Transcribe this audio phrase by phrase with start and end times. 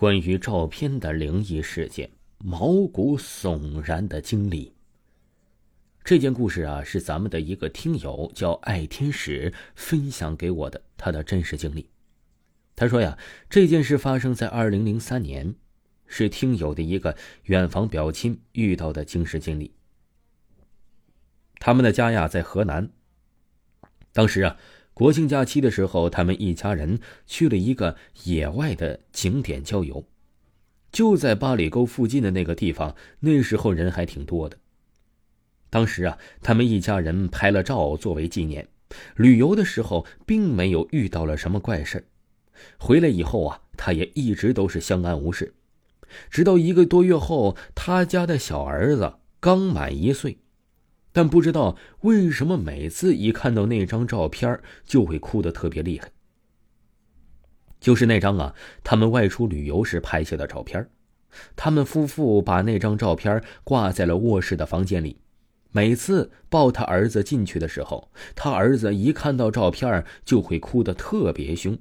[0.00, 4.74] 关于照片的灵异事件，毛骨悚然的经历。
[6.02, 11.90] 这件故事啊，是咱们的一个听友叫爱天使分享给我的他的真实经历。
[12.74, 13.18] 他说呀，
[13.50, 15.54] 这件事发生在二零零三年，
[16.06, 19.74] 是听友的一个远房表亲遇到的惊世经历。
[21.58, 22.88] 他们的家呀在河南，
[24.14, 24.56] 当时啊。
[25.00, 30.04] 国庆假期的时候，他们一家人去了一个野外的景点郊游，
[30.92, 32.94] 就在八里沟附近的那个地方。
[33.20, 34.58] 那时候人还挺多的。
[35.70, 38.68] 当时啊，他们一家人拍了照作为纪念。
[39.16, 42.06] 旅游的时候并没有遇到了什么怪事
[42.78, 45.54] 回来以后啊，他也一直都是相安无事。
[46.28, 50.36] 直到一个多月后，他家的小儿子刚满一岁。
[51.12, 56.10] 但不知道为什么，每次一看到那张照片，就会哭得特别厉害。
[57.80, 60.88] 就是那张啊，他们外出旅游时拍下的照片。
[61.54, 65.20] 他们夫妇把那张照片挂在了卧室的房间里。
[65.72, 71.78] 每次抱他儿子进去的时候，他儿子一看到照片就会哭得特别凶，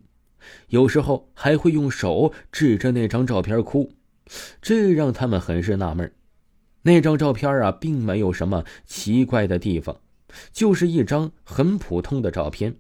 [0.67, 3.91] 有时候还会用手指着那张照片哭，
[4.61, 6.11] 这让他们很是纳闷。
[6.83, 9.97] 那张照片啊，并没有什么奇怪的地方，
[10.51, 12.75] 就是一张很普通的照片。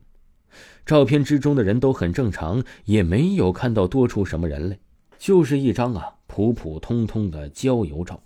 [0.85, 4.79] 照片之中的人都很正常，也没有看到多出什么人来，
[5.17, 8.23] 就是一张啊普普通通的郊游照。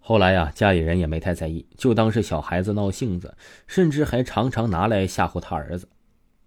[0.00, 3.36] 后来呀，家里人也没太在意，就当是小孩子闹性子，
[3.66, 5.88] 甚至还常常拿来吓唬他儿子。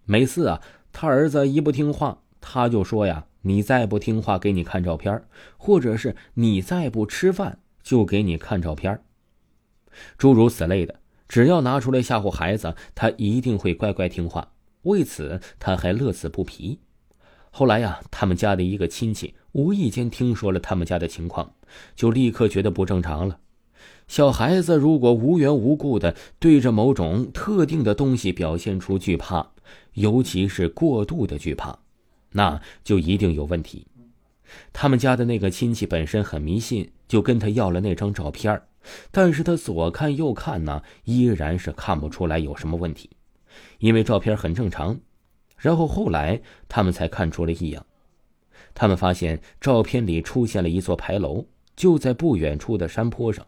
[0.04, 0.60] 每次啊，
[0.92, 5.22] 他儿子一不听话，他就说呀：“你再不听话，给你看照片，
[5.56, 9.00] 或者是你再不吃饭。”就给你看照片
[10.16, 14.52] 诸如此类的，只要拿出来吓唬孩子，他一定会乖乖听话。
[14.82, 16.80] 为此，他还乐此不疲。
[17.50, 21.54] 后来呀，他们家的一个亲戚无意间听说了他们家的情况，
[21.94, 23.38] 就立刻觉得不正常了。
[24.08, 29.52] 小孩子如果无缘无故的对着某种特定的东西表现出惧怕，
[29.94, 31.78] 尤其是过度的惧怕，
[32.32, 33.86] 那就一定有问题。
[34.72, 38.62] 他们家的那个亲戚本身很迷信，就跟他要了那张照片
[39.10, 43.10] 但是他左看右看呢，依然是看不出来有什么问题，
[43.80, 44.98] 因为照片很正常。
[45.58, 46.40] 然后后来
[46.70, 47.84] 他们才看出了异样，
[48.72, 51.44] 他们发现照片里出现了一座牌楼，
[51.76, 53.46] 就在不远处的山坡上，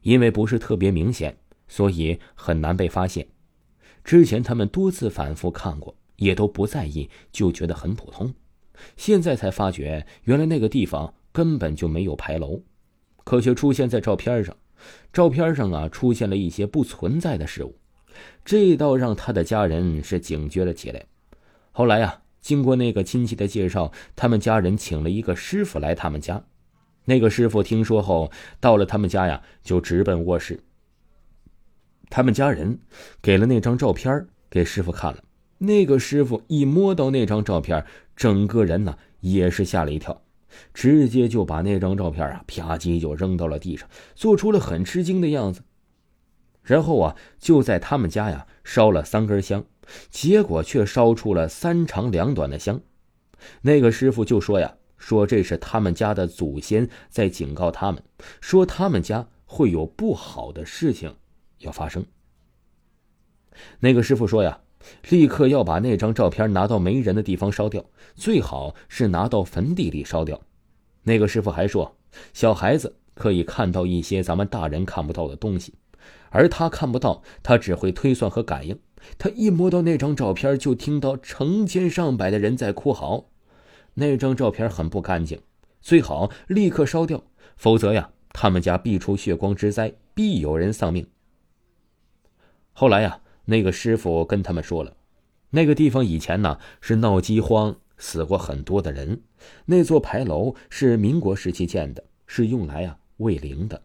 [0.00, 1.36] 因为不是特别明显，
[1.68, 3.26] 所以很难被发现。
[4.02, 8.32] 之前他们多次反复看过，也都不在意，就觉得很普通。
[8.96, 12.62] 现在才发觉，原来那个地方根本就没有牌楼，
[13.24, 14.56] 可却出现在照片上。
[15.12, 17.76] 照片上啊，出现了一些不存在的事物，
[18.44, 21.04] 这倒让他的家人是警觉了起来。
[21.72, 26.44] 后来呀，经过那个亲戚的介绍，他们家人请了一个师傅来他们家。
[27.06, 28.30] 那个师傅听说后，
[28.60, 30.60] 到了他们家呀，就直奔卧室。
[32.10, 32.78] 他们家人
[33.22, 35.24] 给了那张照片给师傅看了。
[35.58, 40.22] 那个师傅一摸到那张照片，整个人呢也是吓了一跳，
[40.72, 45.62] 直接就把那张照片啊啪叽就扔到了地上，做出了很吃惊的样子。
[46.62, 49.64] 然后啊，就在他们家呀烧了三根香，
[50.10, 52.80] 结果却烧出了三长两短的香。
[53.62, 58.02] 那个师傅就说呀，说这是他们家的祖先在警告他们，
[58.40, 61.14] 说他们家会有不好的事情
[61.58, 62.04] 要发生。
[63.80, 64.60] 那个师傅说呀。
[65.08, 67.84] 立刻要把那张照片拿到没人的地方烧掉，
[68.14, 70.40] 最好是拿到坟地里烧掉。
[71.02, 71.96] 那个师傅还说，
[72.32, 75.74] 小孩子可以看到一些咱们大人看不到的东西，
[76.30, 78.78] 而他看不到，他只会推算和感应。
[79.18, 83.26] 他一摸到那张照片，就听到成千上百的人在哭嚎。
[83.94, 85.40] 那张照片很不干净，
[85.80, 87.22] 最好立刻烧掉，
[87.56, 91.06] 否则呀，他们家必出血光之灾，必有人丧命。
[92.72, 93.20] 后来呀。
[93.44, 94.96] 那个师傅跟他们说了，
[95.50, 99.22] 那个地方以前呢是闹饥荒，死过很多的人。
[99.66, 103.82] 那座牌楼是民国时期建的，是用来啊喂灵的。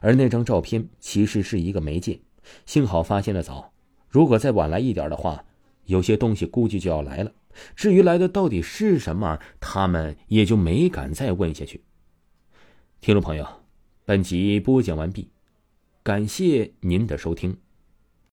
[0.00, 2.20] 而那张照片其实是一个媒介，
[2.66, 3.72] 幸好发现的早。
[4.08, 5.44] 如果再晚来一点的话，
[5.86, 7.32] 有些东西估计就要来了。
[7.74, 11.82] 至于来的到底是什么，他们也就没敢再问下去。
[13.00, 13.46] 听众朋友，
[14.04, 15.30] 本集播讲完毕，
[16.02, 17.56] 感谢您的收听。